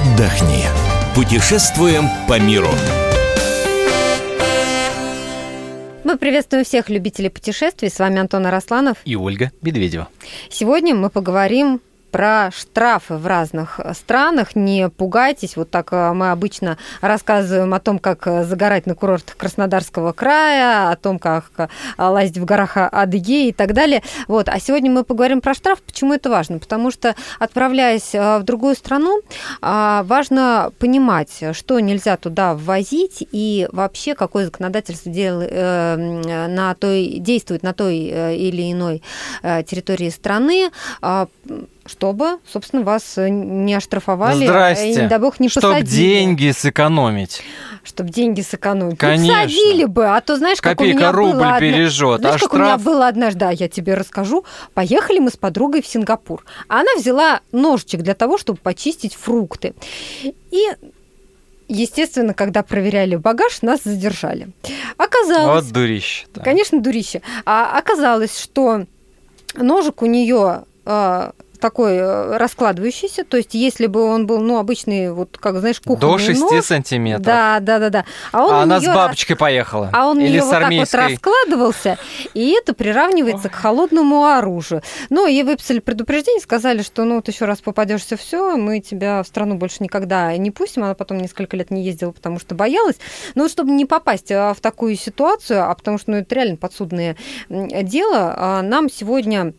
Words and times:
отдохни. 0.00 0.64
Путешествуем 1.14 2.04
по 2.26 2.40
миру. 2.40 2.70
Мы 6.04 6.16
приветствуем 6.16 6.64
всех 6.64 6.88
любителей 6.88 7.28
путешествий. 7.28 7.90
С 7.90 7.98
вами 7.98 8.18
Антон 8.18 8.46
Арасланов. 8.46 8.96
И 9.04 9.14
Ольга 9.14 9.52
Медведева. 9.60 10.08
Сегодня 10.50 10.94
мы 10.94 11.10
поговорим 11.10 11.80
про 12.10 12.50
штрафы 12.50 13.14
в 13.14 13.26
разных 13.26 13.80
странах. 13.94 14.56
Не 14.56 14.88
пугайтесь, 14.88 15.56
вот 15.56 15.70
так 15.70 15.92
э, 15.92 16.12
мы 16.12 16.30
обычно 16.30 16.78
рассказываем 17.00 17.72
о 17.74 17.80
том, 17.80 17.98
как 17.98 18.26
э, 18.26 18.44
загорать 18.44 18.86
на 18.86 18.94
курортах 18.94 19.36
Краснодарского 19.36 20.12
края, 20.12 20.90
о 20.90 20.96
том, 20.96 21.18
как 21.18 21.50
э, 21.56 21.68
лазить 21.98 22.38
в 22.38 22.44
горах 22.44 22.76
Адыгеи 22.76 23.48
и 23.48 23.52
так 23.52 23.72
далее. 23.72 24.02
Вот. 24.28 24.48
А 24.48 24.58
сегодня 24.60 24.90
мы 24.90 25.04
поговорим 25.04 25.40
про 25.40 25.54
штраф. 25.54 25.80
Почему 25.82 26.14
это 26.14 26.30
важно? 26.30 26.58
Потому 26.58 26.90
что, 26.90 27.14
отправляясь 27.38 28.12
в 28.12 28.42
другую 28.42 28.74
страну, 28.74 29.20
важно 29.60 30.72
понимать, 30.78 31.42
что 31.52 31.80
нельзя 31.80 32.16
туда 32.16 32.54
ввозить 32.54 33.26
и 33.32 33.68
вообще 33.72 34.14
какое 34.14 34.46
законодательство 34.46 35.10
дел, 35.10 35.40
на 35.40 36.74
той, 36.78 37.18
действует 37.18 37.62
на 37.62 37.72
той 37.72 37.96
или 37.96 38.72
иной 38.72 39.02
территории 39.42 40.10
страны 40.10 40.70
чтобы, 41.86 42.38
собственно, 42.46 42.82
вас 42.82 43.14
не 43.16 43.74
оштрафовали. 43.74 44.44
Здрасте. 44.44 44.92
И, 44.92 44.96
не 44.96 45.08
дай 45.08 45.18
бог, 45.18 45.40
не 45.40 45.48
Чтоб 45.48 45.62
посадили. 45.62 45.86
деньги 45.86 46.50
сэкономить. 46.50 47.42
Чтобы 47.82 48.10
деньги 48.10 48.42
сэкономить. 48.42 48.98
Конечно. 48.98 49.34
Посадили 49.34 49.84
бы, 49.84 50.06
а 50.06 50.20
то 50.20 50.36
знаешь, 50.36 50.60
как 50.60 50.78
Копейка 50.78 50.96
у 50.96 50.98
меня 50.98 51.12
рубль 51.12 51.32
было 51.32 51.60
бережет, 51.60 52.20
Знаешь, 52.20 52.36
а 52.36 52.38
как 52.38 52.50
штраф... 52.50 52.52
у 52.52 52.64
меня 52.64 52.78
было 52.78 53.08
однажды, 53.08 53.40
да, 53.40 53.50
я 53.50 53.68
тебе 53.68 53.94
расскажу. 53.94 54.44
Поехали 54.74 55.18
мы 55.18 55.30
с 55.30 55.36
подругой 55.36 55.82
в 55.82 55.86
Сингапур. 55.86 56.44
А 56.68 56.80
она 56.80 56.94
взяла 56.96 57.40
ножичек 57.52 58.02
для 58.02 58.14
того, 58.14 58.38
чтобы 58.38 58.58
почистить 58.58 59.14
фрукты. 59.14 59.74
И 60.22 60.68
Естественно, 61.72 62.34
когда 62.34 62.64
проверяли 62.64 63.14
багаж, 63.14 63.62
нас 63.62 63.82
задержали. 63.84 64.48
Оказалось... 64.96 65.62
Вот 65.62 65.72
дурище. 65.72 66.26
Да. 66.34 66.42
Конечно, 66.42 66.80
дурище. 66.80 67.22
А 67.46 67.78
оказалось, 67.78 68.36
что 68.36 68.86
ножик 69.54 70.02
у 70.02 70.06
нее 70.06 70.64
а, 70.84 71.32
такой 71.60 71.96
э, 71.96 72.36
раскладывающийся, 72.36 73.24
то 73.24 73.36
есть 73.36 73.54
если 73.54 73.86
бы 73.86 74.02
он 74.02 74.26
был, 74.26 74.40
ну, 74.40 74.58
обычный, 74.58 75.12
вот, 75.12 75.38
как, 75.38 75.58
знаешь, 75.58 75.80
кухонный 75.80 76.12
До 76.12 76.18
6 76.18 76.40
нож, 76.40 76.64
сантиметров. 76.64 77.24
Да, 77.24 77.60
да, 77.60 77.78
да, 77.78 77.90
да. 77.90 78.04
А, 78.32 78.44
он 78.44 78.52
а 78.52 78.58
у 78.58 78.62
она 78.62 78.80
с 78.80 78.86
бабочкой 78.86 79.36
поехала. 79.36 79.90
а 79.92 80.08
он 80.08 80.18
Или 80.18 80.28
ее 80.28 80.42
с 80.42 80.44
вот 80.44 80.50
так 80.50 80.62
вот 80.62 80.64
армейской. 80.64 81.00
раскладывался, 81.00 81.98
и 82.34 82.50
это 82.50 82.74
приравнивается 82.74 83.48
к 83.48 83.54
холодному 83.54 84.24
оружию. 84.26 84.82
Ну, 85.10 85.26
ей 85.26 85.44
выписали 85.44 85.78
предупреждение, 85.78 86.40
сказали, 86.40 86.82
что 86.82 87.04
ну 87.04 87.16
вот 87.16 87.28
еще 87.28 87.44
раз 87.44 87.60
попадешься, 87.60 88.16
все, 88.16 88.56
мы 88.56 88.80
тебя 88.80 89.22
в 89.22 89.26
страну 89.26 89.56
больше 89.56 89.82
никогда 89.82 90.36
не 90.36 90.50
пустим. 90.50 90.84
Она 90.84 90.94
потом 90.94 91.18
несколько 91.18 91.56
лет 91.56 91.70
не 91.70 91.82
ездила, 91.84 92.12
потому 92.12 92.38
что 92.38 92.54
боялась. 92.54 92.96
Но 93.34 93.42
вот 93.44 93.50
чтобы 93.50 93.70
не 93.70 93.84
попасть 93.84 94.32
а, 94.32 94.54
в 94.54 94.60
такую 94.60 94.96
ситуацию, 94.96 95.68
а 95.68 95.74
потому 95.74 95.98
что 95.98 96.12
ну, 96.12 96.16
это 96.18 96.34
реально 96.34 96.56
подсудное 96.56 97.16
дело, 97.48 98.34
а, 98.36 98.62
нам 98.62 98.88
сегодня 98.90 99.52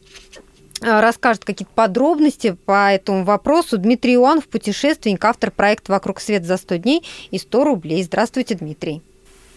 расскажет 0.81 1.45
какие-то 1.45 1.73
подробности 1.73 2.57
по 2.65 2.91
этому 2.91 3.23
вопросу. 3.23 3.77
Дмитрий 3.77 4.15
Ионов, 4.15 4.47
путешественник, 4.47 5.23
автор 5.23 5.51
проекта 5.51 5.91
«Вокруг 5.91 6.19
света 6.19 6.45
за 6.45 6.57
100 6.57 6.77
дней» 6.77 7.05
и 7.29 7.37
100 7.37 7.63
рублей. 7.63 8.03
Здравствуйте, 8.03 8.55
Дмитрий. 8.55 9.01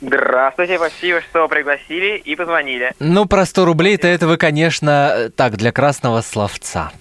Здравствуйте, 0.01 0.77
спасибо, 0.77 1.23
что 1.23 1.49
пригласили 1.49 2.19
и 2.19 2.37
позвонили. 2.37 2.93
Ну, 2.99 3.27
про 3.27 3.47
100 3.47 3.65
рублей-то 3.65 4.07
это 4.07 4.27
вы, 4.27 4.37
конечно, 4.37 5.31
так, 5.37 5.57
для 5.57 5.73
красного 5.73 6.21
словца. 6.21 6.93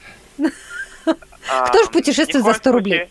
А, 1.49 1.67
Кто 1.67 1.83
ж 1.83 1.89
путешествует 1.89 2.45
за 2.45 2.53
100 2.53 2.71
рублей? 2.71 3.09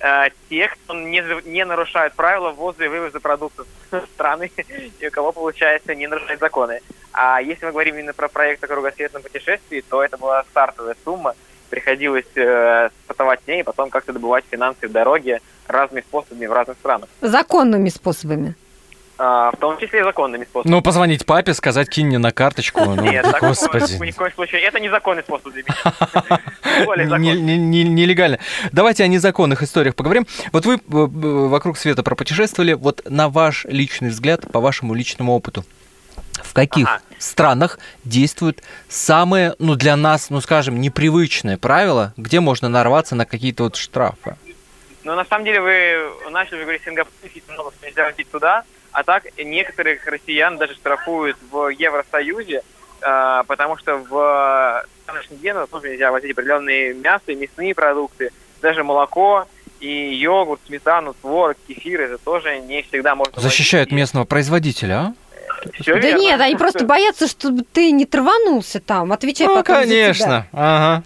Случае, 0.00 0.06
а, 0.08 0.30
Те, 0.48 0.68
кто 0.68 0.94
не, 0.94 1.22
не 1.48 1.64
нарушают 1.64 2.14
правила 2.14 2.50
ввоза 2.50 2.84
и 2.84 2.88
вывоза 2.88 3.20
продуктов 3.20 3.66
страны, 4.14 4.50
и 5.00 5.06
у 5.06 5.10
кого, 5.10 5.32
получается, 5.32 5.94
не 5.94 6.06
нарушать 6.06 6.40
законы. 6.40 6.80
А 7.12 7.40
если 7.40 7.66
мы 7.66 7.72
говорим 7.72 7.96
именно 7.96 8.12
про 8.12 8.28
проект 8.28 8.64
о 8.64 8.66
кругосветном 8.66 9.22
путешествии, 9.22 9.84
то 9.88 10.02
это 10.02 10.16
была 10.16 10.44
стартовая 10.44 10.96
сумма. 11.04 11.34
Приходилось 11.68 12.26
э, 12.34 12.90
стартовать 13.04 13.40
с 13.44 13.46
ней, 13.46 13.60
и 13.60 13.62
потом 13.62 13.90
как-то 13.90 14.12
добывать 14.12 14.44
финансы 14.50 14.88
в 14.88 14.92
дороге 14.92 15.40
разными 15.68 16.02
способами 16.02 16.46
в 16.46 16.52
разных 16.52 16.76
странах. 16.78 17.08
Законными 17.20 17.88
способами. 17.88 18.54
А, 19.22 19.50
в 19.52 19.58
том 19.58 19.78
числе 19.78 20.00
и 20.00 20.02
законными 20.02 20.44
способами. 20.44 20.72
Ну, 20.72 20.80
позвонить 20.80 21.26
папе, 21.26 21.52
сказать, 21.52 21.90
кинь 21.90 22.06
мне 22.06 22.16
на 22.16 22.32
карточку. 22.32 22.80
Ну, 22.80 23.02
Нет, 23.02 23.26
господи. 23.38 24.02
ни 24.02 24.12
в 24.12 24.16
коем 24.16 24.32
случае. 24.32 24.62
Это 24.62 24.80
незаконный 24.80 25.22
способ 25.22 25.52
для 25.52 25.62
меня. 25.62 26.38
Нелегально. 26.86 28.38
Давайте 28.72 29.04
о 29.04 29.08
незаконных 29.08 29.62
историях 29.62 29.94
поговорим. 29.94 30.26
Вот 30.52 30.64
вы 30.64 30.76
э, 30.76 30.78
вокруг 30.86 31.76
света 31.76 32.02
пропутешествовали. 32.02 32.72
Вот 32.72 33.02
на 33.10 33.28
ваш 33.28 33.66
личный 33.66 34.08
взгляд, 34.08 34.50
по 34.50 34.58
вашему 34.58 34.94
личному 34.94 35.34
опыту, 35.34 35.66
в 36.42 36.54
каких 36.54 36.88
Ага. 36.88 37.02
странах 37.18 37.78
действуют 38.04 38.62
самые, 38.88 39.54
ну, 39.58 39.74
для 39.74 39.96
нас, 39.96 40.30
ну, 40.30 40.40
скажем, 40.40 40.80
непривычные 40.80 41.58
правила, 41.58 42.14
где 42.16 42.40
можно 42.40 42.70
нарваться 42.70 43.16
на 43.16 43.26
какие-то 43.26 43.64
вот 43.64 43.76
штрафы? 43.76 44.36
Но 45.04 45.14
на 45.14 45.26
самом 45.26 45.44
деле 45.44 45.60
вы 45.60 46.30
начали 46.30 46.62
говорить 46.62 46.82
Сингапур, 46.86 47.12
нельзя 47.82 48.12
туда, 48.32 48.64
а 48.92 49.02
так 49.04 49.24
некоторых 49.38 50.06
россиян 50.06 50.58
даже 50.58 50.74
штрафуют 50.74 51.36
в 51.50 51.68
Евросоюзе, 51.68 52.62
э, 53.02 53.42
потому 53.46 53.76
что 53.76 53.96
в 53.96 54.84
страну 55.02 55.22
Шенгена 55.28 55.66
тоже 55.66 55.90
нельзя 55.90 56.10
возить 56.10 56.32
определенные 56.32 56.94
мясо 56.94 57.34
мясные 57.34 57.74
продукты, 57.74 58.30
даже 58.60 58.84
молоко 58.84 59.46
и 59.80 60.14
йогурт, 60.14 60.60
сметану, 60.66 61.14
творог, 61.14 61.56
кефир, 61.66 62.02
это 62.02 62.18
тоже 62.18 62.60
не 62.60 62.82
всегда 62.82 63.14
можно 63.14 63.40
Защищают 63.40 63.90
местного 63.92 64.24
производителя, 64.24 64.94
а? 64.94 65.14
Все 65.80 66.00
да 66.00 66.12
нет, 66.12 66.40
они 66.40 66.56
просто 66.56 66.84
боятся, 66.84 67.26
чтобы 67.26 67.62
ты 67.62 67.90
не 67.90 68.06
траванулся 68.06 68.80
там. 68.80 69.12
Отвечай 69.12 69.46
Ну, 69.46 69.54
тебя. 69.54 69.62
конечно. 69.62 70.46
Ага. 70.52 71.02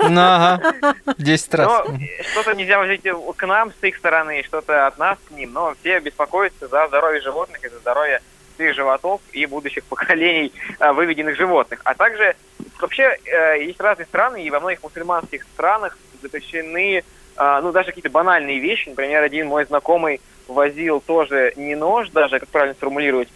Ну, 0.00 0.20
Ага. 0.20 0.74
Десять 1.18 1.54
раз. 1.54 1.66
Но 1.86 1.98
что-то 2.32 2.54
нельзя 2.54 2.78
возить 2.78 3.02
к 3.02 3.46
нам 3.46 3.72
с 3.72 3.84
их 3.84 3.96
стороны, 3.96 4.42
что-то 4.44 4.86
от 4.86 4.98
нас 4.98 5.18
к 5.28 5.30
ним, 5.32 5.52
но 5.52 5.74
все 5.80 5.98
беспокоятся 6.00 6.68
за 6.68 6.86
здоровье 6.88 7.20
животных 7.20 7.64
и 7.64 7.68
за 7.68 7.78
здоровье 7.78 8.20
своих 8.56 8.74
животов 8.74 9.20
и 9.32 9.46
будущих 9.46 9.84
поколений 9.84 10.52
а, 10.78 10.92
выведенных 10.92 11.36
животных. 11.36 11.80
А 11.84 11.94
также 11.94 12.34
вообще 12.80 13.18
э, 13.24 13.62
есть 13.64 13.80
разные 13.80 14.06
страны, 14.06 14.42
и 14.42 14.50
во 14.50 14.60
многих 14.60 14.82
мусульманских 14.82 15.42
странах 15.42 15.98
запрещены 16.22 17.04
а, 17.36 17.60
ну, 17.60 17.72
даже 17.72 17.88
какие-то 17.88 18.10
банальные 18.10 18.58
вещи. 18.60 18.88
Например, 18.88 19.22
один 19.22 19.46
мой 19.48 19.64
знакомый 19.66 20.20
возил 20.48 21.00
тоже 21.00 21.52
не 21.56 21.74
нож, 21.74 22.08
даже, 22.10 22.40
как 22.40 22.48
правильно 22.48 22.74
сформулировать, 22.74 23.28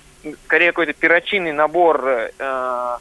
скорее 0.44 0.68
какой-то 0.72 0.92
перочинный 0.92 1.52
набор 1.52 2.04
э, 2.06 2.30
э, 2.38 2.98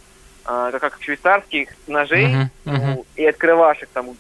как 0.80 0.97
швейцарских 1.02 1.69
ножей 1.88 2.28
мгм. 2.28 2.50
ну, 2.66 3.06
и 3.16 3.25
открывашек 3.25 3.90
там 3.94 4.16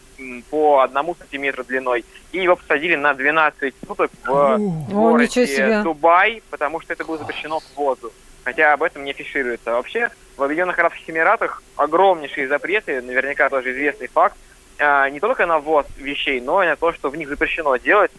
по 0.49 0.81
одному 0.81 1.15
сантиметру 1.15 1.63
длиной. 1.63 2.03
И 2.31 2.39
его 2.39 2.55
посадили 2.55 2.95
на 2.95 3.13
12 3.13 3.73
суток 3.87 4.11
в 4.25 4.57
городе. 4.91 5.81
Дубай, 5.83 6.43
потому 6.49 6.81
что 6.81 6.93
это 6.93 7.05
было 7.05 7.17
запрещено 7.17 7.59
к 7.59 7.63
ввозу. 7.75 8.11
Хотя 8.43 8.73
об 8.73 8.83
этом 8.83 9.03
не 9.03 9.11
афишируется. 9.11 9.71
Вообще, 9.71 10.09
в 10.37 10.43
Объединенных 10.43 10.79
Арабских 10.79 11.09
Эмиратах 11.09 11.61
огромнейшие 11.75 12.47
запреты, 12.47 13.01
наверняка 13.01 13.49
тоже 13.49 13.71
известный 13.71 14.07
факт, 14.07 14.35
а, 14.79 15.09
не 15.09 15.19
только 15.19 15.45
на 15.45 15.59
ввоз 15.59 15.85
вещей, 15.97 16.39
но 16.39 16.63
и 16.63 16.67
на 16.67 16.75
то, 16.75 16.93
что 16.93 17.09
в 17.09 17.15
них 17.15 17.27
запрещено 17.29 17.75
делать. 17.77 18.11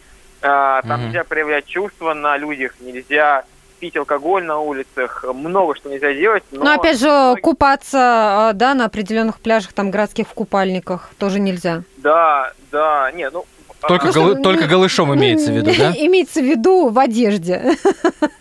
А, 0.42 0.82
Там 0.82 1.00
Мгм. 1.00 1.08
нельзя 1.08 1.24
проявлять 1.24 1.66
чувства 1.66 2.14
на 2.14 2.36
людях, 2.36 2.74
нельзя 2.80 3.44
пить 3.80 3.96
алкоголь 3.96 4.44
на 4.44 4.58
улицах, 4.60 5.24
много 5.34 5.74
что 5.74 5.88
нельзя 5.88 6.12
делать. 6.12 6.44
Но, 6.52 6.64
Но 6.64 6.72
опять 6.74 7.00
же, 7.00 7.08
многие- 7.08 7.40
купаться, 7.40 7.98
а, 7.98 8.52
да, 8.52 8.74
на 8.74 8.84
определенных 8.84 9.40
пляжах, 9.40 9.72
там, 9.72 9.90
городских 9.90 10.28
в 10.28 10.34
купальниках 10.34 11.10
тоже 11.18 11.40
нельзя. 11.40 11.82
Да, 11.96 12.52
да, 12.70 13.10
нет, 13.12 13.32
ну... 13.32 13.46
Только, 13.88 14.08
а, 14.08 14.10
голы- 14.10 14.34
что, 14.34 14.42
только 14.42 14.64
ну, 14.64 14.68
голышом 14.68 15.14
имеется 15.14 15.50
в 15.50 15.56
виду, 15.56 15.72
да? 15.76 15.92
Имеется 15.96 16.40
в 16.42 16.44
виду 16.44 16.90
в 16.90 16.98
одежде. 16.98 17.74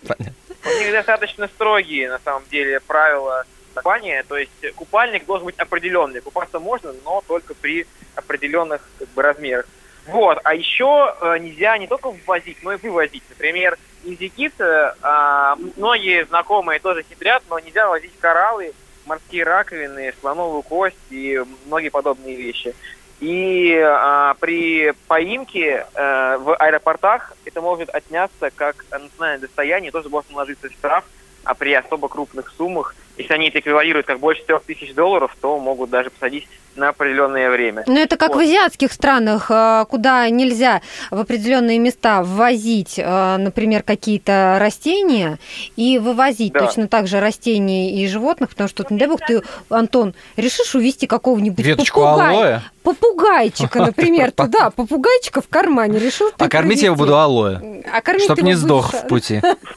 Понятно. 0.05 0.33
У 0.65 0.79
них 0.83 0.91
достаточно 0.91 1.47
строгие, 1.47 2.09
на 2.09 2.19
самом 2.19 2.43
деле, 2.51 2.81
правила 2.81 3.45
купания. 3.73 4.25
То 4.27 4.37
есть 4.37 4.51
купальник 4.75 5.25
должен 5.25 5.45
быть 5.45 5.57
определенный. 5.57 6.19
Купаться 6.19 6.59
можно, 6.59 6.91
но 7.05 7.23
только 7.25 7.53
при 7.53 7.87
определенных 8.15 8.81
как 8.99 9.07
бы, 9.09 9.21
размерах. 9.21 9.65
Вот. 10.11 10.39
А 10.43 10.53
еще 10.53 11.15
э, 11.21 11.37
нельзя 11.39 11.77
не 11.77 11.87
только 11.87 12.11
ввозить, 12.11 12.57
но 12.63 12.73
и 12.73 12.77
вывозить. 12.77 13.23
Например, 13.29 13.77
Египта 14.03 14.95
а, 15.01 15.55
многие 15.75 16.25
знакомые 16.25 16.79
тоже 16.79 17.03
хитрят, 17.03 17.43
но 17.49 17.59
нельзя 17.59 17.87
возить 17.87 18.13
кораллы, 18.19 18.73
морские 19.05 19.43
раковины, 19.43 20.13
слоновую 20.21 20.61
кость 20.63 20.95
и 21.09 21.43
многие 21.65 21.89
подобные 21.89 22.35
вещи. 22.35 22.73
И 23.19 23.77
а, 23.77 24.35
при 24.39 24.93
поимке 25.07 25.85
э, 25.93 26.37
в 26.37 26.55
аэропортах 26.55 27.33
это 27.43 27.61
может 27.61 27.89
отняться 27.89 28.49
как 28.55 28.85
национальное 28.89 29.39
достояние, 29.39 29.91
тоже 29.91 30.07
может 30.07 30.31
наложиться 30.31 30.69
штраф, 30.69 31.03
а 31.43 31.53
при 31.53 31.73
особо 31.73 32.07
крупных 32.07 32.49
суммах 32.55 32.95
если 33.19 33.33
они 33.33 33.49
это 33.49 33.59
эквивалируют 33.59 34.07
как 34.07 34.19
больше 34.19 34.43
3000 34.45 34.93
долларов, 34.93 35.35
то 35.41 35.59
могут 35.59 35.89
даже 35.89 36.09
посадить 36.09 36.47
на 36.75 36.89
определенное 36.89 37.49
время. 37.49 37.83
Но 37.87 37.99
это 37.99 38.15
как 38.15 38.29
вот. 38.29 38.37
в 38.37 38.39
азиатских 38.39 38.93
странах, 38.93 39.51
э, 39.51 39.85
куда 39.89 40.29
нельзя 40.29 40.81
в 41.11 41.19
определенные 41.19 41.77
места 41.79 42.23
ввозить, 42.23 42.95
э, 42.97 43.37
например, 43.37 43.83
какие-то 43.83 44.57
растения 44.59 45.37
и 45.75 45.99
вывозить 45.99 46.53
да. 46.53 46.61
точно 46.61 46.87
так 46.87 47.07
же 47.07 47.19
растения 47.19 47.93
и 48.01 48.07
животных, 48.07 48.51
потому 48.51 48.69
что, 48.69 48.85
не 48.89 48.97
дай 48.97 49.09
бог, 49.09 49.19
ты, 49.19 49.41
Антон, 49.69 50.13
решишь 50.37 50.73
увезти 50.73 51.05
какого-нибудь 51.05 51.65
Веточку 51.65 51.99
попугая, 51.99 52.29
алоэ? 52.29 52.61
попугайчика, 52.83 53.79
например, 53.79 54.31
туда, 54.31 54.69
попугайчика 54.75 55.41
в 55.41 55.49
кармане 55.49 55.99
решил 55.99 56.31
А 56.37 56.47
кормить 56.47 56.81
я 56.81 56.87
его 56.87 56.95
буду 56.95 57.17
алоэ, 57.17 57.83
а 57.91 58.19
чтобы 58.19 58.43
не 58.43 58.53
сдох 58.53 58.93
в 58.93 59.07
пути. 59.07 59.41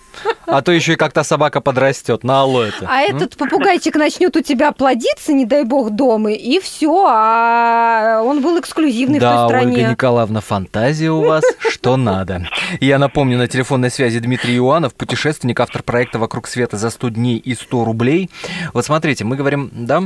А 0.47 0.63
то 0.63 0.73
еще 0.73 0.95
и 0.95 0.97
как-то 0.97 1.23
собака 1.23 1.61
подрастет 1.61 2.25
на 2.25 2.43
алоэ-то. 2.43 2.87
А 2.89 3.01
этот 3.01 3.37
попугайчик 3.37 3.95
начнет 3.97 4.37
у 4.37 4.41
тебя 4.41 4.73
плодиться, 4.73 5.33
не 5.33 5.45
дай 5.45 5.65
бог, 5.65 5.91
дома, 5.91 6.33
и 6.33 6.61
все, 6.61 7.07
а 7.09 8.23
он 8.23 8.43
был 8.43 8.59
эксклюзивный 8.61 9.19
да, 9.19 9.47
в 9.47 9.49
той 9.49 9.49
стране. 9.49 9.77
Ольга 9.77 9.91
Николаевна, 9.91 10.41
фантазия 10.41 11.11
у 11.11 11.23
вас 11.23 11.45
что 11.83 11.97
надо. 11.97 12.47
Я 12.81 12.99
напомню, 12.99 13.39
на 13.39 13.49
телефонной 13.49 13.91
связи 13.91 14.21
Дмитрий 14.21 14.57
Иоаннов, 14.57 14.95
путешественник, 14.95 15.59
автор 15.59 15.83
проекта 15.83 16.19
«Вокруг 16.19 16.47
света 16.47 16.77
за 16.77 16.91
100 16.91 17.09
дней 17.09 17.39
и 17.39 17.55
100 17.55 17.85
рублей». 17.85 18.31
Вот 18.73 18.85
смотрите, 18.85 19.25
мы 19.25 19.35
говорим, 19.37 19.69
да, 19.73 20.05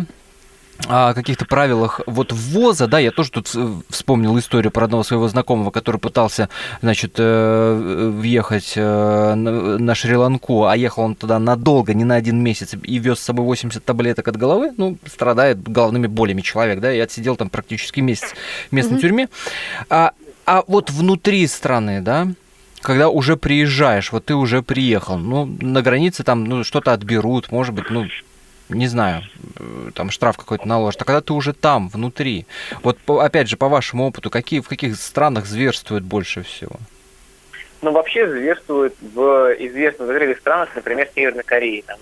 о 0.88 1.14
каких-то 1.14 1.44
правилах 1.44 2.00
вот 2.06 2.32
ввоза, 2.32 2.87
да, 2.87 2.99
я 2.99 3.11
тоже 3.11 3.31
тут 3.32 3.50
вспомнил 3.88 4.38
историю 4.38 4.70
про 4.70 4.84
одного 4.84 5.02
своего 5.02 5.28
знакомого, 5.28 5.70
который 5.70 5.99
пытался, 5.99 6.49
значит, 6.82 7.14
э, 7.19 8.11
въехать 8.14 8.75
э, 8.76 9.34
на 9.34 9.94
Шри-Ланку, 9.94 10.67
а 10.67 10.76
ехал 10.76 11.05
он 11.05 11.14
туда 11.14 11.38
надолго, 11.38 11.94
не 11.94 12.05
на 12.05 12.14
один 12.14 12.43
месяц, 12.43 12.75
и 12.82 12.99
вез 12.99 13.19
с 13.19 13.23
собой 13.23 13.44
80 13.46 13.84
таблеток 13.84 14.28
от 14.28 14.37
головы, 14.37 14.73
ну, 14.76 14.96
страдает 15.06 15.62
головными 15.62 16.06
болями 16.06 16.43
человек, 16.43 16.81
да, 16.81 16.93
и 16.93 16.99
отсидел 16.99 17.37
там 17.37 17.50
практически 17.50 18.00
месяц 18.00 18.34
в 18.70 18.73
местной 18.73 18.99
mm-hmm. 18.99 19.00
тюрьме. 19.00 19.28
А, 19.88 20.12
а 20.44 20.62
вот 20.67 20.90
внутри 20.90 21.46
страны, 21.46 22.00
да, 22.00 22.28
когда 22.81 23.08
уже 23.08 23.37
приезжаешь, 23.37 24.12
вот 24.12 24.26
ты 24.26 24.34
уже 24.34 24.62
приехал, 24.62 25.19
ну, 25.19 25.44
на 25.61 25.82
границе 25.82 26.23
там, 26.23 26.44
ну, 26.44 26.62
что-то 26.62 26.93
отберут, 26.93 27.50
может 27.50 27.75
быть, 27.75 27.90
ну, 27.90 28.06
не 28.68 28.86
знаю, 28.86 29.22
э, 29.58 29.90
там 29.94 30.10
штраф 30.10 30.36
какой-то 30.36 30.66
наложат, 30.66 31.02
а 31.02 31.04
когда 31.04 31.20
ты 31.20 31.32
уже 31.32 31.52
там, 31.52 31.88
внутри, 31.88 32.46
вот 32.82 32.98
опять 33.08 33.48
же, 33.48 33.56
по 33.56 33.68
вашему 33.68 34.06
опыту, 34.06 34.30
какие, 34.30 34.60
в 34.60 34.68
каких 34.68 34.96
странах 34.96 35.46
зверствует 35.46 36.02
больше 36.02 36.42
всего? 36.42 36.76
Ну, 37.82 37.92
вообще 37.92 38.28
зверствует 38.28 38.94
в 39.00 39.54
известных 39.58 40.08
закрытых 40.08 40.38
странах, 40.38 40.70
например, 40.74 41.08
Северной 41.14 41.44
Корее. 41.44 41.82
Там 41.86 41.98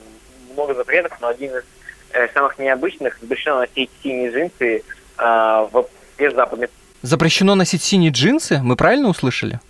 много 0.52 0.74
запретов, 0.74 1.12
но 1.20 1.28
один 1.28 1.56
из 1.56 1.64
э, 2.12 2.28
самых 2.32 2.58
необычных 2.58 3.18
запрещено 3.20 3.58
носить 3.58 3.90
синие 4.02 4.30
джинсы 4.30 4.82
э, 5.18 5.68
в 5.72 5.86
западных. 6.18 6.70
Запрещено 7.02 7.54
носить 7.54 7.82
синие 7.82 8.12
джинсы? 8.12 8.60
Мы 8.62 8.76
правильно 8.76 9.08
услышали? 9.08 9.60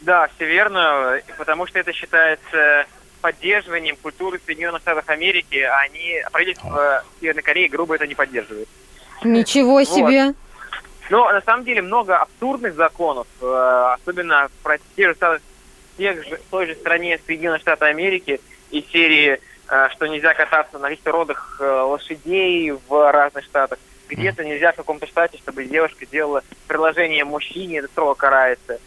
Да, 0.00 0.28
все 0.36 0.46
верно, 0.46 1.20
потому 1.36 1.66
что 1.66 1.78
это 1.78 1.92
считается 1.92 2.86
поддерживанием 3.24 3.96
культуры 3.96 4.38
Соединенных 4.44 4.82
Штатов 4.82 5.08
Америки, 5.08 5.56
а 5.56 5.78
они, 5.78 6.22
правительство 6.30 7.02
Северной 7.18 7.42
Кореи 7.42 7.68
грубо 7.68 7.94
это 7.94 8.06
не 8.06 8.14
поддерживает. 8.14 8.68
Ничего 9.22 9.82
себе! 9.82 10.26
Вот. 10.26 10.36
Но 11.08 11.32
на 11.32 11.40
самом 11.40 11.64
деле 11.64 11.80
много 11.80 12.18
абсурдных 12.18 12.74
законов, 12.74 13.26
э, 13.40 13.94
особенно 13.94 14.50
про 14.62 14.76
те 14.94 15.08
же, 15.08 15.40
тех 15.96 16.22
же, 16.22 16.36
в 16.36 16.50
той 16.50 16.66
же 16.66 16.74
стране 16.74 17.18
Соединенных 17.26 17.62
Штатов 17.62 17.88
Америки 17.88 18.42
и 18.70 18.82
серии, 18.92 19.40
э, 19.70 19.88
что 19.92 20.06
нельзя 20.06 20.34
кататься 20.34 20.78
на 20.78 20.90
родах 21.06 21.56
э, 21.60 21.64
лошадей 21.64 22.72
в 22.72 23.10
разных 23.10 23.46
штатах. 23.46 23.78
Где-то 24.10 24.44
нельзя 24.44 24.72
в 24.72 24.76
каком-то 24.76 25.06
штате, 25.06 25.38
чтобы 25.38 25.64
девушка 25.64 26.04
делала 26.04 26.42
приложение 26.68 27.24
мужчине, 27.24 27.78
это 27.78 27.88
строго 27.88 28.14
карается. 28.14 28.80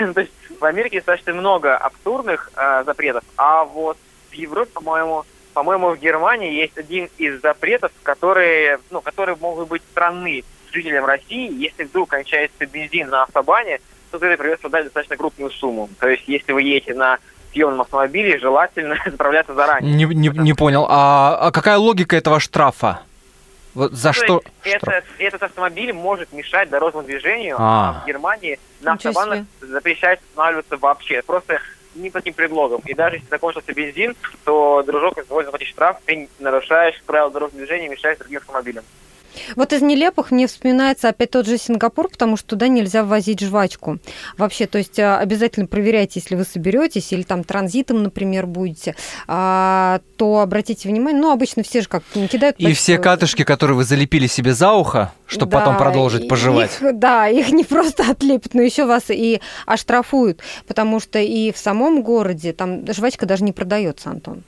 То 0.14 0.20
есть 0.20 0.32
в 0.58 0.64
Америке 0.64 0.98
достаточно 0.98 1.34
много 1.34 1.76
абсурдных 1.76 2.50
э, 2.56 2.82
запретов, 2.84 3.24
а 3.36 3.64
вот 3.64 3.96
в 4.30 4.34
Европе, 4.34 4.70
по-моему, 4.72 5.24
по-моему, 5.52 5.90
в 5.90 5.98
Германии 5.98 6.52
есть 6.52 6.78
один 6.78 7.08
из 7.18 7.40
запретов, 7.40 7.90
которые, 8.02 8.78
ну, 8.90 9.00
которые 9.00 9.36
могут 9.40 9.68
быть 9.68 9.82
странны 9.90 10.44
жителям 10.72 11.04
России. 11.04 11.52
Если 11.52 11.84
вдруг 11.84 12.10
кончается 12.10 12.66
бензин 12.66 13.08
на 13.08 13.24
автобане, 13.24 13.80
то 14.10 14.18
это 14.18 14.40
придется 14.40 14.68
дать 14.68 14.84
достаточно 14.84 15.16
крупную 15.16 15.50
сумму. 15.50 15.88
То 15.98 16.08
есть, 16.08 16.24
если 16.28 16.52
вы 16.52 16.62
едете 16.62 16.94
на 16.94 17.18
съемном 17.52 17.80
автомобиле, 17.80 18.38
желательно 18.38 18.96
заправляться 19.06 19.54
заранее. 19.54 19.94
Не, 19.94 20.04
не, 20.04 20.28
не 20.28 20.54
понял. 20.54 20.86
А, 20.88 21.36
а 21.40 21.50
какая 21.50 21.78
логика 21.78 22.16
этого 22.16 22.38
штрафа? 22.38 23.00
Вот 23.74 23.92
за 23.92 24.08
ну, 24.08 24.12
что? 24.12 24.42
Этот, 24.64 25.04
этот 25.18 25.42
автомобиль 25.42 25.92
может 25.92 26.32
мешать 26.32 26.70
дорожному 26.70 27.06
движению, 27.06 27.56
а, 27.58 28.00
а 28.00 28.02
в 28.02 28.06
Германии 28.06 28.58
на 28.80 28.92
автобанах 28.92 29.44
запрещается 29.60 30.24
останавливаться 30.30 30.76
вообще. 30.76 31.22
Просто 31.22 31.60
ни 31.94 32.08
по 32.08 32.18
каким 32.18 32.34
предлогом. 32.34 32.80
И 32.84 32.94
даже 32.94 33.16
если 33.16 33.28
закончился 33.28 33.72
бензин, 33.72 34.16
то 34.44 34.82
дружок 34.86 35.18
изволит 35.18 35.46
заплатить 35.46 35.68
штраф, 35.68 35.98
ты 36.04 36.28
нарушаешь 36.38 37.00
правила 37.06 37.30
дорожного 37.30 37.64
движения, 37.64 37.88
мешаешь 37.88 38.18
другим 38.18 38.38
автомобилям. 38.38 38.84
Вот 39.56 39.72
из 39.72 39.82
нелепых 39.82 40.30
мне 40.30 40.46
вспоминается 40.46 41.08
опять 41.08 41.30
тот 41.30 41.46
же 41.46 41.58
Сингапур, 41.58 42.08
потому 42.08 42.36
что 42.36 42.50
туда 42.50 42.68
нельзя 42.68 43.04
ввозить 43.04 43.40
жвачку. 43.40 43.98
Вообще, 44.36 44.66
то 44.66 44.78
есть 44.78 44.98
а, 44.98 45.18
обязательно 45.18 45.66
проверяйте, 45.66 46.20
если 46.20 46.34
вы 46.34 46.44
соберетесь 46.44 47.12
или 47.12 47.22
там 47.22 47.44
транзитом, 47.44 48.02
например, 48.02 48.46
будете, 48.46 48.96
а, 49.26 50.00
то 50.16 50.40
обратите 50.40 50.88
внимание, 50.88 51.20
ну, 51.20 51.30
обычно 51.30 51.62
все 51.62 51.82
же 51.82 51.88
как 51.88 52.02
не 52.14 52.28
кидают... 52.28 52.56
И 52.58 52.72
все 52.72 52.98
катышки, 52.98 53.44
которые 53.44 53.76
вы 53.76 53.84
залепили 53.84 54.26
себе 54.26 54.54
за 54.54 54.72
ухо, 54.72 55.12
чтобы 55.26 55.52
да, 55.52 55.60
потом 55.60 55.78
продолжить 55.78 56.28
пожевать. 56.28 56.70
Их, 56.80 56.98
да, 56.98 57.28
их 57.28 57.50
не 57.50 57.64
просто 57.64 58.10
отлепят, 58.10 58.54
но 58.54 58.62
еще 58.62 58.84
вас 58.84 59.04
и 59.08 59.40
оштрафуют, 59.66 60.40
потому 60.66 61.00
что 61.00 61.18
и 61.18 61.52
в 61.52 61.58
самом 61.58 62.02
городе 62.02 62.52
там 62.52 62.84
жвачка 62.92 63.26
даже 63.26 63.44
не 63.44 63.52
продается, 63.52 64.10
Антон. 64.10 64.42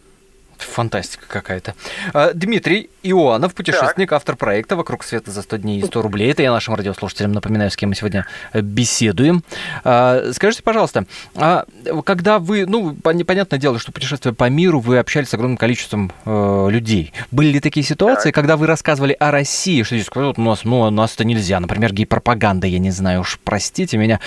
Фантастика 0.63 1.27
какая-то. 1.29 1.75
А, 2.13 2.33
Дмитрий 2.33 2.91
Иоаннов, 3.03 3.55
путешественник, 3.55 4.11
так. 4.11 4.17
автор 4.17 4.37
проекта 4.37 4.77
«Вокруг 4.77 5.05
света 5.05 5.31
за 5.31 5.43
100 5.43 5.57
дней 5.59 5.81
и 5.81 5.85
100 5.85 6.03
рублей». 6.03 6.31
Это 6.31 6.43
я 6.43 6.53
нашим 6.53 6.75
радиослушателям 6.75 7.33
напоминаю, 7.33 7.71
с 7.71 7.77
кем 7.77 7.91
мы 7.91 7.95
сегодня 7.95 8.27
э, 8.53 8.61
беседуем. 8.61 9.43
А, 9.85 10.31
скажите, 10.33 10.63
пожалуйста, 10.63 11.07
а 11.35 11.65
когда 12.05 12.39
вы, 12.39 12.67
ну, 12.67 12.95
понятное 12.95 13.59
дело, 13.59 13.79
что 13.79 13.93
путешествуя 13.93 14.33
по 14.33 14.49
миру, 14.49 14.81
вы 14.81 14.99
общались 14.99 15.29
с 15.29 15.35
огромным 15.35 15.57
количеством 15.57 16.13
э, 16.25 16.69
людей. 16.71 17.13
Были 17.31 17.49
ли 17.49 17.61
такие 17.61 17.85
ситуации, 17.85 18.29
так. 18.31 18.35
когда 18.35 18.57
вы 18.57 18.67
рассказывали 18.67 19.17
о 19.19 19.31
России, 19.31 19.83
что 19.83 19.97
здесь 19.97 20.09
вот 20.15 20.39
у 20.39 20.43
нас, 20.43 20.65
ну, 20.65 20.81
у 20.81 20.91
нас 20.91 21.15
это 21.15 21.25
нельзя, 21.25 21.61
например, 21.61 21.93
гей-пропаганда, 21.93 22.67
я 22.67 22.79
не 22.79 22.91
знаю, 22.91 23.21
уж 23.21 23.39
простите 23.43 23.97
меня, 23.97 24.21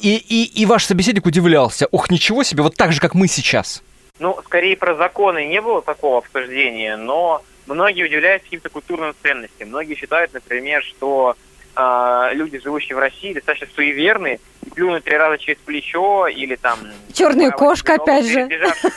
и, 0.00 0.16
и, 0.16 0.44
и 0.44 0.66
ваш 0.66 0.84
собеседник 0.84 1.26
удивлялся, 1.26 1.86
ох, 1.90 2.10
ничего 2.10 2.42
себе, 2.42 2.62
вот 2.62 2.76
так 2.76 2.92
же, 2.92 3.00
как 3.00 3.14
мы 3.14 3.28
сейчас. 3.28 3.82
Ну, 4.22 4.38
скорее 4.44 4.76
про 4.76 4.94
законы 4.94 5.46
не 5.46 5.60
было 5.60 5.82
такого 5.82 6.18
обсуждения, 6.18 6.96
но 6.96 7.42
многие 7.66 8.04
удивляются 8.04 8.44
каким-то 8.44 8.68
культурным 8.68 9.14
ценностям. 9.20 9.70
Многие 9.70 9.94
считают, 9.94 10.32
например, 10.32 10.82
что 10.84 11.34
э, 11.74 12.28
люди, 12.34 12.60
живущие 12.60 12.94
в 12.94 13.00
России, 13.00 13.32
достаточно 13.32 13.66
суеверны, 13.74 14.38
и 14.64 14.70
плюнуть 14.70 15.02
три 15.02 15.16
раза 15.16 15.38
через 15.38 15.58
плечо, 15.60 16.28
или 16.28 16.54
там... 16.54 16.78
Черная 17.12 17.50
кошка, 17.50 17.94
опять 17.94 18.26
же. 18.26 18.48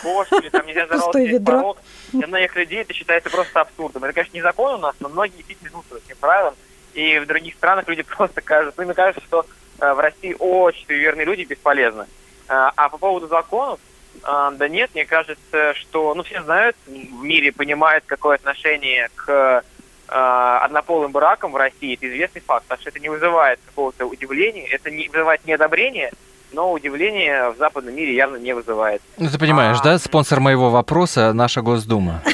Кошку, 0.04 0.38
или 0.38 0.50
там 0.50 0.68
нельзя 0.68 0.86
здороваться 0.86 1.26
через 1.26 1.44
порог. 1.44 1.78
Для 2.12 2.28
многих 2.28 2.56
людей 2.56 2.82
это 2.82 2.94
считается 2.94 3.30
просто 3.32 3.62
абсурдом. 3.62 4.04
Это, 4.04 4.14
конечно, 4.14 4.36
не 4.36 4.44
закон 4.44 4.76
у 4.76 4.78
нас, 4.78 4.96
но 5.00 5.10
многие 5.10 5.38
действительно 5.38 5.70
идут 5.70 5.86
по 5.86 5.96
этим 5.96 6.18
правилам. 6.20 6.54
И 6.94 7.18
в 7.18 7.26
других 7.26 7.56
странах 7.56 7.88
люди 7.88 8.04
просто 8.18 8.42
кажут, 8.42 8.76
ну, 8.78 8.84
мне 8.84 8.94
кажется, 8.94 9.26
что 9.26 9.46
э, 9.80 9.94
в 9.94 10.00
России 10.00 10.36
очень 10.38 10.86
суеверные 10.86 11.26
люди 11.26 11.46
бесполезны. 11.46 12.06
Э, 12.48 12.70
а 12.76 12.90
по 12.90 12.98
поводу 13.00 13.28
законов, 13.28 13.80
а, 14.24 14.52
да 14.52 14.68
нет, 14.68 14.92
мне 14.94 15.06
кажется, 15.06 15.74
что, 15.76 16.14
ну, 16.14 16.24
все 16.24 16.42
знают, 16.44 16.76
в 16.86 17.24
мире 17.24 17.52
понимают, 17.52 18.04
какое 18.08 18.36
отношение 18.36 19.10
к 19.16 19.30
э, 19.30 19.62
однополым 20.08 21.12
бракам 21.12 21.52
в 21.52 21.56
России. 21.56 21.96
Это 21.96 22.08
известный 22.08 22.42
факт, 22.42 22.66
так 22.68 22.80
что 22.80 22.90
это 22.90 23.00
не 23.00 23.10
вызывает 23.10 23.60
какого-то 23.66 24.06
удивления, 24.06 24.68
это 24.68 24.92
не 24.92 25.08
вызывает 25.08 25.46
неодобрения, 25.46 26.12
но 26.52 26.72
удивление 26.72 27.52
в 27.52 27.58
западном 27.58 27.96
мире 27.96 28.16
явно 28.16 28.38
не 28.38 28.54
вызывает. 28.54 29.02
Ну, 29.18 29.30
ты 29.30 29.38
понимаешь, 29.38 29.78
а... 29.82 29.84
да, 29.84 29.98
спонсор 29.98 30.40
моего 30.40 30.70
вопроса– 30.70 31.34
наша 31.34 31.62
Госдума. 31.62 32.22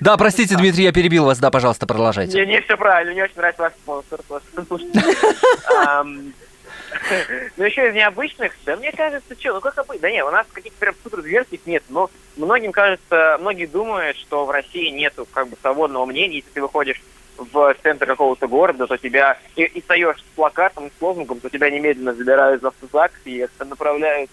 Да, 0.00 0.18
простите, 0.18 0.56
Дмитрий, 0.56 0.84
я 0.84 0.92
перебил 0.92 1.24
вас. 1.24 1.38
Да, 1.38 1.50
пожалуйста, 1.50 1.86
продолжайте. 1.86 2.38
Не, 2.38 2.46
не, 2.46 2.60
все 2.60 2.76
правильно. 2.76 3.12
Мне 3.12 3.24
очень 3.24 3.36
нравится 3.36 3.62
ваш 3.62 3.72
спонсор. 3.72 4.20
Но 7.56 7.64
еще 7.64 7.88
из 7.88 7.94
необычных, 7.94 8.52
да 8.64 8.76
мне 8.76 8.92
кажется, 8.92 9.34
что, 9.38 9.54
ну 9.54 9.60
как 9.60 9.78
обычно, 9.78 10.02
да 10.02 10.10
нет, 10.10 10.24
у 10.26 10.30
нас 10.30 10.46
каких-то 10.52 10.78
прям 10.78 10.94
супер 11.02 11.20
зверских 11.22 11.60
нет, 11.66 11.82
но 11.88 12.10
многим 12.36 12.72
кажется, 12.72 13.36
многие 13.40 13.66
думают, 13.66 14.16
что 14.16 14.44
в 14.44 14.50
России 14.50 14.90
нету 14.90 15.26
как 15.32 15.48
бы 15.48 15.56
свободного 15.60 16.06
мнения, 16.06 16.36
если 16.36 16.50
ты 16.50 16.62
выходишь 16.62 17.02
в 17.36 17.74
центр 17.82 18.06
какого-то 18.06 18.46
города, 18.46 18.86
то 18.86 18.96
тебя 18.96 19.38
и, 19.56 19.64
и 19.64 19.80
стоишь 19.80 20.18
с 20.18 20.36
плакатом, 20.36 20.90
с 20.96 21.02
лозунгом, 21.02 21.40
то 21.40 21.50
тебя 21.50 21.70
немедленно 21.70 22.14
забирают 22.14 22.62
в 22.62 22.66
автозак 22.66 23.12
и 23.24 23.46
направляют 23.58 24.30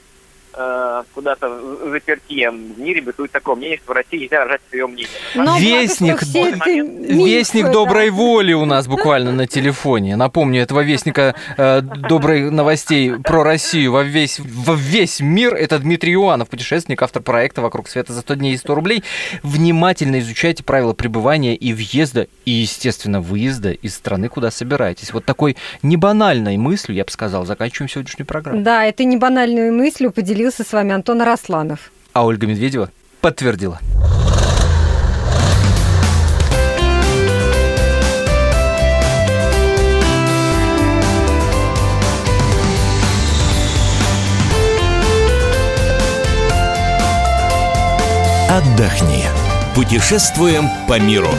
э, 0.53 1.03
куда-то 1.13 1.49
в 1.49 1.89
заперти. 1.91 2.47
В 2.47 2.79
мире 2.79 3.01
бытует 3.01 3.31
такое 3.31 3.55
мнение, 3.55 3.77
что 3.77 3.93
в 3.93 3.95
России 3.95 4.17
нельзя 4.17 4.43
рожать 4.43 4.61
свое 4.69 4.87
мнение. 4.87 5.09
Но 5.35 5.57
Вестник, 5.57 6.21
это 6.21 6.25
Вестник 6.25 7.65
мифы, 7.65 7.73
доброй 7.73 8.09
да. 8.09 8.15
воли 8.15 8.53
у 8.53 8.65
нас 8.65 8.87
буквально 8.87 9.31
на 9.31 9.47
телефоне. 9.47 10.15
Напомню, 10.15 10.61
этого 10.61 10.81
вестника 10.81 11.35
э, 11.57 11.81
доброй 11.81 12.49
новостей 12.51 13.13
про 13.19 13.43
Россию 13.43 13.93
во 13.93 14.03
весь, 14.03 14.39
во 14.39 14.73
весь 14.75 15.19
мир. 15.19 15.53
Это 15.55 15.79
Дмитрий 15.79 16.13
Иоаннов, 16.13 16.49
путешественник, 16.49 17.01
автор 17.01 17.21
проекта 17.21 17.61
«Вокруг 17.61 17.87
света 17.87 18.13
за 18.13 18.21
100 18.21 18.35
дней 18.35 18.53
и 18.53 18.57
100 18.57 18.75
рублей». 18.75 19.03
Внимательно 19.43 20.19
изучайте 20.19 20.63
правила 20.63 20.93
пребывания 20.93 21.55
и 21.55 21.73
въезда, 21.73 22.27
и, 22.45 22.51
естественно, 22.51 23.21
выезда 23.21 23.71
из 23.71 23.95
страны, 23.95 24.29
куда 24.29 24.51
собираетесь. 24.51 25.13
Вот 25.13 25.25
такой 25.25 25.57
небанальной 25.81 26.57
мыслью, 26.57 26.95
я 26.97 27.05
бы 27.05 27.11
сказал, 27.11 27.45
заканчиваем 27.45 27.89
сегодняшнюю 27.89 28.27
программу. 28.27 28.61
Да, 28.61 28.85
этой 28.85 29.05
небанальной 29.05 29.71
мыслью 29.71 30.11
поделился 30.41 30.63
с 30.63 30.73
вами 30.73 30.91
Антон 30.91 31.21
Арасланов. 31.21 31.91
А 32.13 32.25
Ольга 32.25 32.47
Медведева 32.47 32.89
подтвердила. 33.21 33.79
Отдохни. 48.49 49.25
Путешествуем 49.75 50.65
по 50.87 50.99
миру. 50.99 51.29